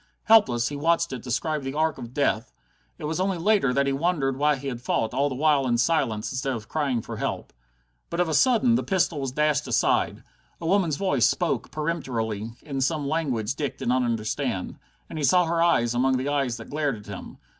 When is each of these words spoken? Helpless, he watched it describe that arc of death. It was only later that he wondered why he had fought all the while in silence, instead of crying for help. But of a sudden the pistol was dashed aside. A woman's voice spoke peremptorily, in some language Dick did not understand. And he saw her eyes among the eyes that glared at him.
Helpless, 0.23 0.69
he 0.69 0.75
watched 0.75 1.13
it 1.13 1.21
describe 1.21 1.61
that 1.63 1.75
arc 1.75 1.99
of 1.99 2.11
death. 2.11 2.51
It 2.97 3.03
was 3.03 3.19
only 3.19 3.37
later 3.37 3.71
that 3.71 3.85
he 3.85 3.93
wondered 3.93 4.35
why 4.35 4.55
he 4.55 4.67
had 4.67 4.81
fought 4.81 5.13
all 5.13 5.29
the 5.29 5.35
while 5.35 5.67
in 5.67 5.77
silence, 5.77 6.31
instead 6.31 6.55
of 6.55 6.67
crying 6.67 7.03
for 7.03 7.17
help. 7.17 7.53
But 8.09 8.19
of 8.19 8.27
a 8.27 8.33
sudden 8.33 8.73
the 8.73 8.81
pistol 8.81 9.19
was 9.21 9.31
dashed 9.31 9.67
aside. 9.67 10.23
A 10.59 10.65
woman's 10.65 10.95
voice 10.97 11.27
spoke 11.27 11.69
peremptorily, 11.69 12.49
in 12.63 12.81
some 12.81 13.07
language 13.07 13.53
Dick 13.53 13.77
did 13.77 13.89
not 13.89 14.01
understand. 14.01 14.79
And 15.07 15.19
he 15.19 15.23
saw 15.23 15.45
her 15.45 15.61
eyes 15.61 15.93
among 15.93 16.17
the 16.17 16.29
eyes 16.29 16.57
that 16.57 16.71
glared 16.71 16.95
at 16.97 17.05
him. 17.05 17.37